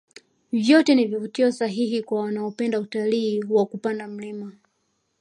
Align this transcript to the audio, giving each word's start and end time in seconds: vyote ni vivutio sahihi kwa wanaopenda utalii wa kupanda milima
vyote 0.51 0.95
ni 0.95 1.05
vivutio 1.05 1.51
sahihi 1.51 2.03
kwa 2.03 2.21
wanaopenda 2.21 2.79
utalii 2.79 3.43
wa 3.49 3.65
kupanda 3.65 4.07
milima 4.07 4.51